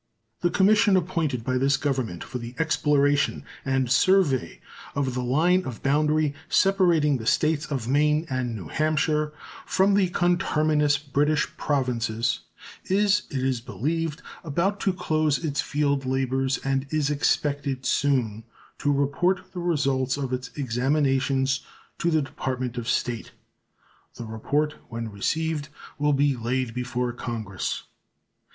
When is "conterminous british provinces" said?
10.09-12.39